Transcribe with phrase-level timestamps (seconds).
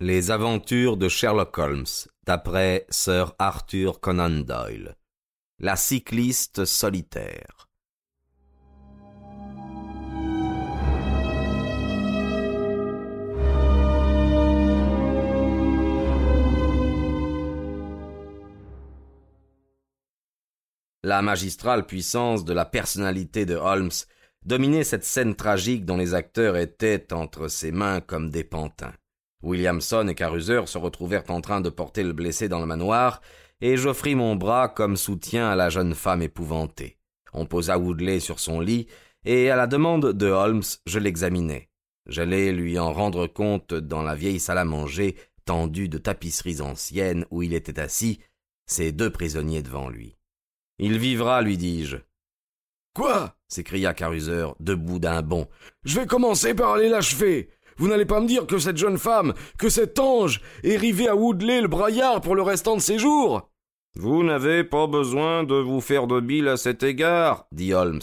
[0.00, 1.84] Les aventures de Sherlock Holmes,
[2.24, 4.94] d'après Sir Arthur Conan Doyle.
[5.58, 7.68] La cycliste solitaire.
[21.02, 23.90] La magistrale puissance de la personnalité de Holmes
[24.44, 28.94] dominait cette scène tragique dont les acteurs étaient entre ses mains comme des pantins.
[29.42, 33.20] Williamson et Caruser se retrouvèrent en train de porter le blessé dans le manoir,
[33.60, 36.98] et j'offris mon bras comme soutien à la jeune femme épouvantée.
[37.32, 38.86] On posa Woodley sur son lit,
[39.24, 41.68] et à la demande de Holmes, je l'examinai.
[42.06, 47.26] J'allais lui en rendre compte dans la vieille salle à manger, tendue de tapisseries anciennes,
[47.30, 48.20] où il était assis,
[48.66, 50.16] ses deux prisonniers devant lui.
[50.78, 51.96] Il vivra, lui dis-je.
[52.94, 53.36] Quoi?
[53.48, 55.48] s'écria Caruser, debout d'un bond.
[55.84, 57.50] Je vais commencer par aller l'achever.
[57.78, 61.14] Vous n'allez pas me dire que cette jeune femme, que cet ange, est rivé à
[61.14, 63.48] Woodley le braillard pour le restant de ses jours
[63.94, 68.00] Vous n'avez pas besoin de vous faire de bile à cet égard, dit Holmes.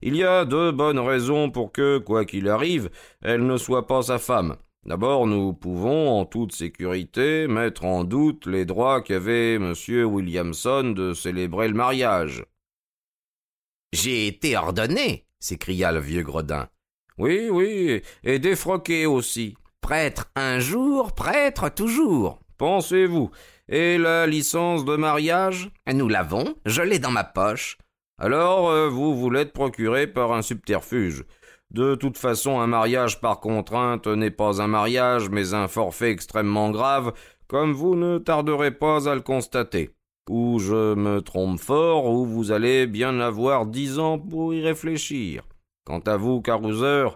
[0.00, 2.90] Il y a deux bonnes raisons pour que, quoi qu'il arrive,
[3.22, 4.56] elle ne soit pas sa femme.
[4.84, 9.74] D'abord, nous pouvons, en toute sécurité, mettre en doute les droits qu'avait M.
[10.04, 12.44] Williamson de célébrer le mariage.
[13.92, 16.68] J'ai été ordonné, s'écria le vieux Gredin.
[17.18, 19.56] Oui, oui, et défroqué aussi.
[19.80, 22.40] Prêtre un jour, prêtre toujours.
[22.58, 23.30] Pensez-vous.
[23.68, 25.70] Et la licence de mariage?
[25.92, 27.78] Nous l'avons, je l'ai dans ma poche.
[28.18, 31.24] Alors, euh, vous vous l'êtes procuré par un subterfuge.
[31.70, 36.70] De toute façon, un mariage par contrainte n'est pas un mariage, mais un forfait extrêmement
[36.70, 37.12] grave,
[37.48, 39.90] comme vous ne tarderez pas à le constater.
[40.28, 45.42] Ou je me trompe fort, ou vous allez bien avoir dix ans pour y réfléchir.
[45.86, 47.06] Quant à vous, Carouser,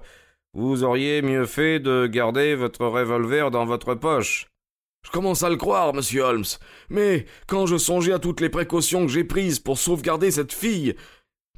[0.54, 4.46] vous auriez mieux fait de garder votre revolver dans votre poche.
[5.04, 6.44] Je commence à le croire, monsieur Holmes,
[6.88, 10.94] mais quand je songeais à toutes les précautions que j'ai prises pour sauvegarder cette fille,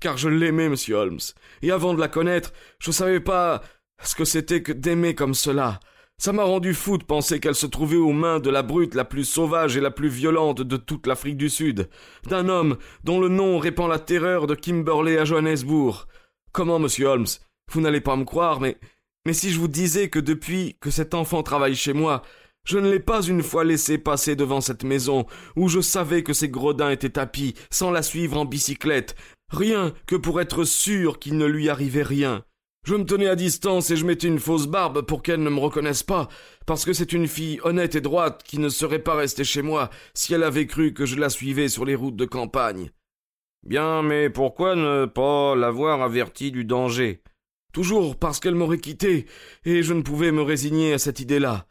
[0.00, 1.18] car je l'aimais, monsieur Holmes,
[1.60, 3.62] et avant de la connaître, je ne savais pas
[4.02, 5.80] ce que c'était que d'aimer comme cela.
[6.16, 9.04] Ça m'a rendu fou de penser qu'elle se trouvait aux mains de la brute la
[9.04, 11.90] plus sauvage et la plus violente de toute l'Afrique du Sud,
[12.26, 16.06] d'un homme dont le nom répand la terreur de Kimberley à Johannesburg.
[16.52, 17.26] Comment, monsieur Holmes?
[17.72, 18.76] Vous n'allez pas me croire, mais.
[19.24, 22.22] Mais si je vous disais que depuis que cet enfant travaille chez moi,
[22.66, 25.24] je ne l'ai pas une fois laissé passer devant cette maison,
[25.56, 29.16] où je savais que ses gredins étaient tapis, sans la suivre en bicyclette,
[29.50, 32.44] rien que pour être sûr qu'il ne lui arrivait rien.
[32.84, 35.60] Je me tenais à distance et je mettais une fausse barbe pour qu'elle ne me
[35.60, 36.28] reconnaisse pas,
[36.66, 39.88] parce que c'est une fille honnête et droite qui ne serait pas restée chez moi
[40.12, 42.90] si elle avait cru que je la suivais sur les routes de campagne.
[43.64, 47.22] Bien, mais pourquoi ne pas l'avoir avertie du danger?
[47.72, 49.26] Toujours parce qu'elle m'aurait quitté,
[49.64, 51.66] et je ne pouvais me résigner à cette idée-là.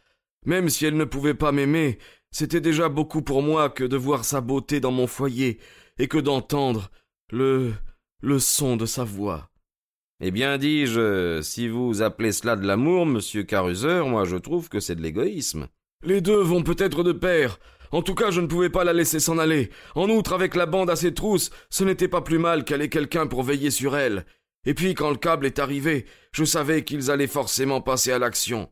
[0.46, 2.00] Même si elle ne pouvait pas m'aimer,
[2.32, 5.60] c'était déjà beaucoup pour moi que de voir sa beauté dans mon foyer,
[6.00, 6.90] et que d'entendre
[7.32, 7.74] le
[8.22, 9.50] le son de sa voix.
[10.24, 14.80] Eh bien, dis-je, si vous appelez cela de l'amour, monsieur Caruser, moi je trouve que
[14.80, 15.68] c'est de l'égoïsme.
[16.04, 17.60] Les deux vont peut-être de pair.
[17.92, 19.70] En tout cas, je ne pouvais pas la laisser s'en aller.
[19.96, 22.90] En outre, avec la bande à ses trousses, ce n'était pas plus mal qu'elle ait
[22.90, 24.26] quelqu'un pour veiller sur elle.
[24.66, 28.72] Et puis, quand le câble est arrivé, je savais qu'ils allaient forcément passer à l'action.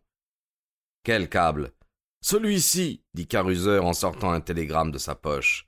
[1.03, 1.71] Quel câble?
[2.21, 5.67] Celui-ci, dit Caruser en sortant un télégramme de sa poche.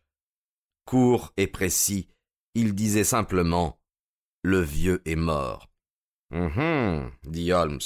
[0.85, 2.09] Court et précis,
[2.53, 3.79] il disait simplement
[4.43, 5.69] Le vieux est mort.
[6.33, 7.79] Hum, dit Holmes.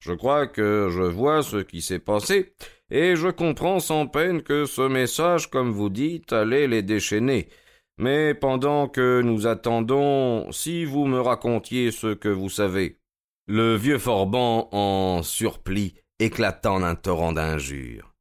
[0.00, 2.54] Je crois que je vois ce qui s'est passé,
[2.94, 7.48] et je comprends sans peine que ce message, comme vous dites, allait les déchaîner.
[7.96, 12.98] Mais pendant que nous attendons, si vous me racontiez ce que vous savez.
[13.46, 18.12] Le vieux Forban, en surplis, éclata en un torrent d'injures.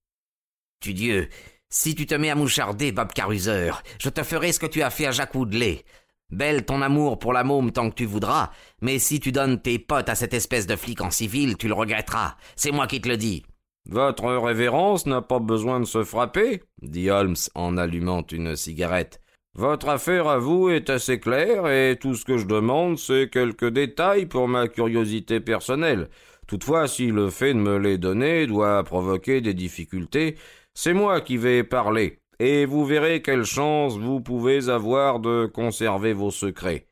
[0.79, 1.27] Tu Dieu,
[1.69, 4.89] si tu te mets à moucharder, Bob Caruser, je te ferai ce que tu as
[4.89, 5.83] fait à Jacques Woodley.
[6.29, 9.79] Belle ton amour pour la môme tant que tu voudras, mais si tu donnes tes
[9.79, 12.37] potes à cette espèce de flic en civil, tu le regretteras.
[12.55, 13.43] C'est moi qui te le dis.
[13.89, 19.21] Votre révérence n'a pas besoin de se frapper, dit Holmes en allumant une cigarette.
[19.53, 23.69] Votre affaire à vous est assez claire, et tout ce que je demande, c'est quelques
[23.69, 26.09] détails pour ma curiosité personnelle.
[26.47, 30.37] Toutefois, si le fait de me les donner doit provoquer des difficultés,
[30.73, 36.11] c'est moi qui vais parler et vous verrez quelle chance vous pouvez avoir de conserver
[36.11, 36.87] vos secrets.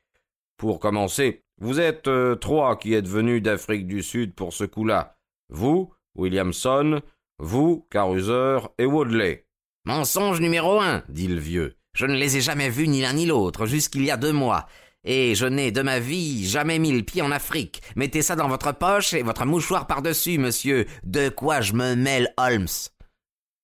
[0.57, 5.17] Pour commencer, vous êtes euh, trois qui êtes venus d'Afrique du Sud pour ce coup-là.
[5.49, 7.01] Vous, Williamson,
[7.39, 9.47] vous, Caruser et Woodley.
[9.85, 11.77] Mensonge numéro un, dit le vieux.
[11.93, 14.67] Je ne les ai jamais vus ni l'un ni l'autre, jusqu'il y a deux mois.
[15.05, 17.81] Et je n'ai de ma vie jamais mis le pied en Afrique.
[17.95, 20.85] Mettez ça dans votre poche et votre mouchoir par-dessus, monsieur.
[21.03, 22.67] De quoi je me mêle, Holmes?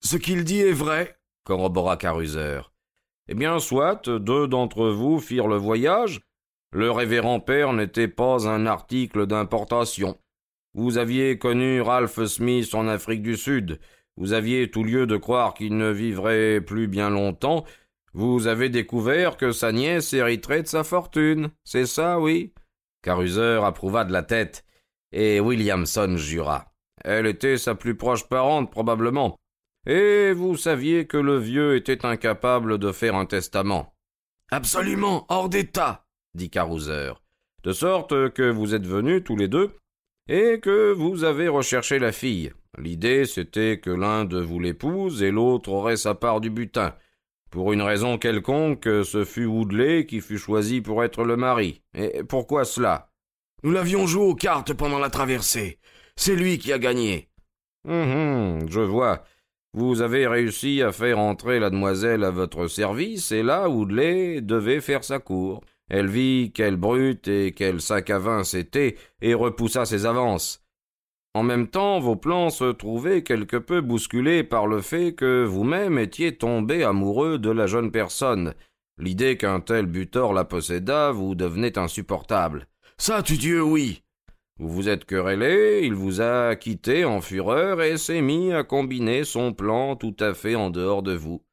[0.02, 2.62] Ce qu'il dit est vrai, corrobora Caruser.
[3.28, 6.22] Eh bien, soit, deux d'entre vous firent le voyage.
[6.72, 10.18] Le révérend père n'était pas un article d'importation.
[10.76, 13.80] Vous aviez connu Ralph Smith en Afrique du Sud.
[14.18, 17.64] Vous aviez tout lieu de croire qu'il ne vivrait plus bien longtemps.
[18.12, 21.50] Vous avez découvert que sa nièce hériterait de sa fortune.
[21.64, 22.54] C'est ça, oui?
[23.04, 24.66] Caruser approuva de la tête,
[25.14, 26.74] et Williamson jura.
[27.06, 29.38] Elle était sa plus proche parente, probablement.
[29.86, 33.94] Et vous saviez que le vieux était incapable de faire un testament.
[34.52, 37.14] Absolument, hors d'état, dit Caruser.
[37.64, 39.72] De sorte que vous êtes venus tous les deux,
[40.28, 42.52] et que vous avez recherché la fille.
[42.78, 46.94] L'idée, c'était que l'un de vous l'épouse et l'autre aurait sa part du butin.
[47.52, 51.82] Pour une raison quelconque, ce fut Woodley qui fut choisi pour être le mari.
[51.94, 53.10] Et pourquoi cela?
[53.64, 55.80] Nous l'avions joué aux cartes pendant la traversée.
[56.16, 57.30] C'est lui qui a gagné.
[57.88, 59.24] Hum, hum, je vois.
[59.74, 64.82] Vous avez réussi à faire entrer la demoiselle à votre service, et là, Woodley devait
[64.82, 65.62] faire sa cour.
[65.90, 70.66] Elle vit quelle brute et quel sac à vin c'était, et repoussa ses avances.
[71.36, 76.00] En même temps, vos plans se trouvaient quelque peu bousculés par le fait que vous-même
[76.00, 78.54] étiez tombé amoureux de la jeune personne.
[78.98, 82.68] L'idée qu'un tel butor la possédât vous devenait insupportable.
[82.98, 84.02] Ça, tu Dieu, oui.
[84.58, 89.26] Vous vous êtes querellé, il vous a quitté en fureur et s'est mis à combiner
[89.26, 91.45] son plan tout à fait en dehors de vous.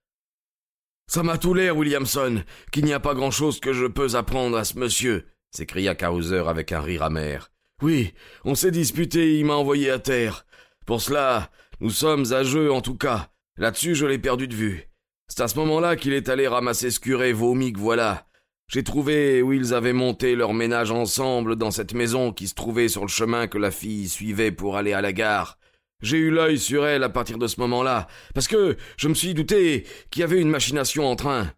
[1.07, 4.65] Ça m'a tout l'air, Williamson, qu'il n'y a pas grand-chose que je peux apprendre à
[4.65, 7.51] ce monsieur, s'écria Caruser avec un rire amer.
[7.83, 8.15] Oui,
[8.45, 10.47] on s'est disputé et il m'a envoyé à terre.
[10.87, 11.51] Pour cela,
[11.81, 13.31] nous sommes à jeu en tout cas.
[13.57, 14.89] Là-dessus, je l'ai perdu de vue.
[15.29, 18.27] C'est à ce moment-là qu'il est allé ramasser ce curé vomi que voilà.
[18.69, 22.89] J'ai trouvé où ils avaient monté leur ménage ensemble dans cette maison qui se trouvait
[22.89, 25.59] sur le chemin que la fille suivait pour aller à la gare.
[26.03, 29.35] J'ai eu l'œil sur elle à partir de ce moment-là, parce que je me suis
[29.35, 31.53] douté qu'il y avait une machination en train.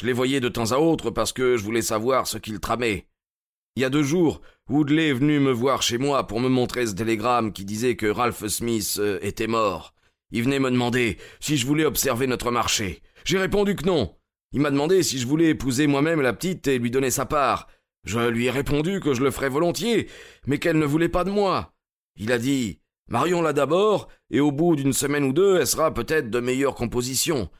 [0.00, 3.06] Je les voyais de temps à autre parce que je voulais savoir ce qu'ils tramaient.
[3.76, 6.86] Il y a deux jours, Woodley est venu me voir chez moi pour me montrer
[6.86, 9.94] ce télégramme qui disait que Ralph Smith euh, était mort.
[10.32, 13.02] Il venait me demander si je voulais observer notre marché.
[13.24, 14.16] J'ai répondu que non.
[14.52, 17.68] Il m'a demandé si je voulais épouser moi-même la petite et lui donner sa part.
[18.04, 20.08] Je lui ai répondu que je le ferais volontiers,
[20.46, 21.74] mais qu'elle ne voulait pas de moi.
[22.16, 22.80] Il a dit
[23.10, 27.50] Marions-la d'abord, et au bout d'une semaine ou deux, elle sera peut-être de meilleure composition.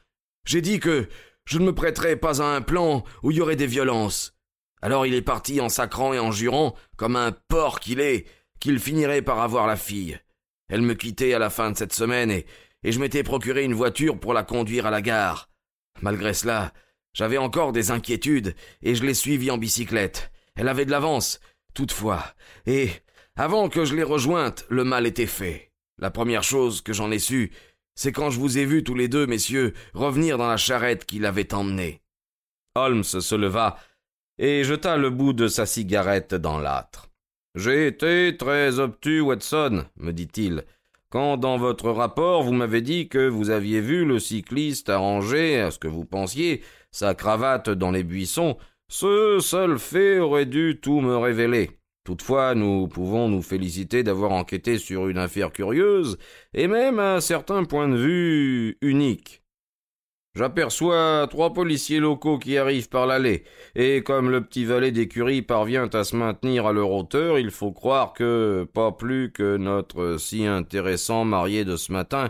[0.45, 1.07] J'ai dit que
[1.45, 4.33] je ne me prêterais pas à un plan où il y aurait des violences.
[4.81, 8.25] Alors il est parti en sacrant et en jurant, comme un porc qu'il est,
[8.59, 10.19] qu'il finirait par avoir la fille.
[10.69, 12.45] Elle me quittait à la fin de cette semaine et,
[12.83, 15.49] et je m'étais procuré une voiture pour la conduire à la gare.
[16.01, 16.71] Malgré cela,
[17.13, 20.31] j'avais encore des inquiétudes et je l'ai suivie en bicyclette.
[20.55, 21.41] Elle avait de l'avance,
[21.73, 22.23] toutefois,
[22.65, 22.89] et
[23.35, 25.71] avant que je l'ai rejointe, le mal était fait.
[25.97, 27.51] La première chose que j'en ai su,
[27.95, 31.19] c'est quand je vous ai vus tous les deux, messieurs, revenir dans la charrette qui
[31.19, 32.01] l'avait emmenée.
[32.75, 33.77] Holmes se leva
[34.37, 37.09] et jeta le bout de sa cigarette dans l'âtre.
[37.55, 40.63] J'ai été très obtus, Watson, me dit-il,
[41.09, 45.69] quand dans votre rapport vous m'avez dit que vous aviez vu le cycliste arranger, à
[45.69, 48.57] ce que vous pensiez, sa cravate dans les buissons,
[48.87, 51.80] ce seul fait aurait dû tout me révéler.
[52.03, 56.17] Toutefois, nous pouvons nous féliciter d'avoir enquêté sur une affaire curieuse,
[56.53, 59.43] et même à certains points de vue unique.
[60.33, 63.43] J'aperçois trois policiers locaux qui arrivent par l'allée,
[63.75, 67.73] et comme le petit valet d'écurie parvient à se maintenir à leur hauteur, il faut
[67.73, 72.29] croire que, pas plus que notre si intéressant marié de ce matin,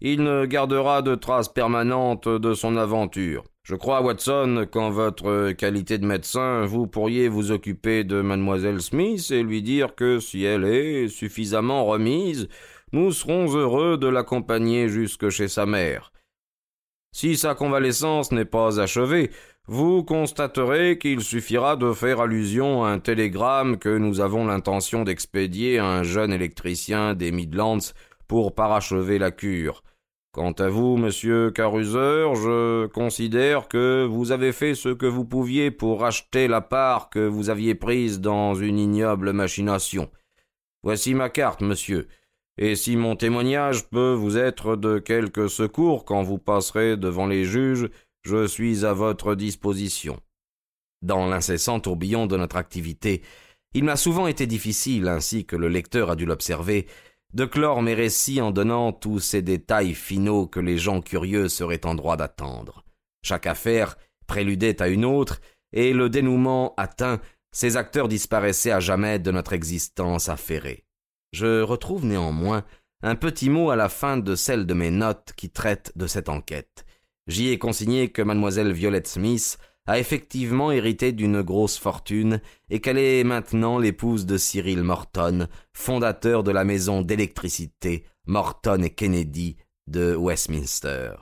[0.00, 3.44] il ne gardera de traces permanentes de son aventure.
[3.64, 9.30] Je crois, Watson, qu'en votre qualité de médecin, vous pourriez vous occuper de mademoiselle Smith
[9.30, 12.48] et lui dire que si elle est suffisamment remise,
[12.92, 16.12] nous serons heureux de l'accompagner jusque chez sa mère.
[17.10, 19.30] Si sa convalescence n'est pas achevée,
[19.66, 25.78] vous constaterez qu'il suffira de faire allusion à un télégramme que nous avons l'intention d'expédier
[25.78, 27.94] à un jeune électricien des Midlands
[28.28, 29.82] pour parachever la cure.
[30.34, 35.70] Quant à vous, monsieur Caruser, je considère que vous avez fait ce que vous pouviez
[35.70, 40.10] pour racheter la part que vous aviez prise dans une ignoble machination.
[40.82, 42.08] Voici ma carte, monsieur
[42.56, 47.44] et si mon témoignage peut vous être de quelque secours quand vous passerez devant les
[47.44, 47.88] juges,
[48.22, 50.20] je suis à votre disposition.
[51.02, 53.22] Dans l'incessant tourbillon de notre activité,
[53.74, 56.86] il m'a souvent été difficile, ainsi que le lecteur a dû l'observer,
[57.34, 61.84] de clore mes récits en donnant tous ces détails finaux que les gens curieux seraient
[61.84, 62.84] en droit d'attendre.
[63.22, 65.40] Chaque affaire préludait à une autre,
[65.72, 70.84] et le dénouement atteint, ces acteurs disparaissaient à jamais de notre existence affairée.
[71.32, 72.64] Je retrouve néanmoins
[73.02, 76.28] un petit mot à la fin de celle de mes notes qui traite de cette
[76.28, 76.84] enquête.
[77.26, 82.98] J'y ai consigné que mademoiselle Violette Smith a effectivement hérité d'une grosse fortune et qu'elle
[82.98, 90.14] est maintenant l'épouse de Cyril Morton, fondateur de la maison d'électricité Morton et Kennedy de
[90.14, 91.12] Westminster.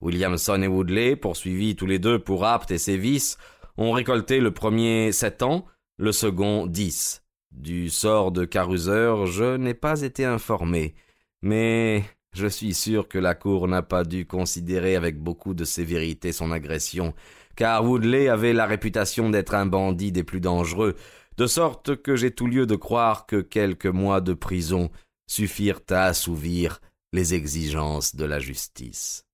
[0.00, 3.36] Williamson et Woodley, poursuivis tous les deux pour Apt et sévices,
[3.76, 5.66] ont récolté le premier sept ans,
[5.98, 7.22] le second dix.
[7.50, 10.94] Du sort de Caruser, je n'ai pas été informé,
[11.42, 16.32] mais je suis sûr que la cour n'a pas dû considérer avec beaucoup de sévérité
[16.32, 17.14] son agression,
[17.56, 20.96] car Woodley avait la réputation d'être un bandit des plus dangereux,
[21.36, 24.90] de sorte que j'ai tout lieu de croire que quelques mois de prison
[25.26, 26.80] suffirent à assouvir
[27.12, 29.24] les exigences de la justice.